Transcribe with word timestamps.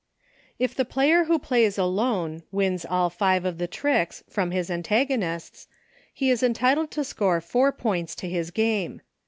If 0.57 0.73
the 0.73 0.83
player 0.83 1.25
who 1.25 1.37
Plays 1.37 1.77
Alone, 1.77 2.41
wins 2.51 2.87
all 2.89 3.11
five 3.11 3.45
of 3.45 3.59
the 3.59 3.67
tricks 3.67 4.23
from 4.27 4.49
his 4.49 4.71
antagonists, 4.71 5.67
he 6.11 6.31
is 6.31 6.41
entitled 6.41 6.89
to 6.93 7.03
score 7.03 7.39
four 7.39 7.71
points 7.71 8.15
to 8.15 8.27
his 8.27 8.49
game. 8.49 9.01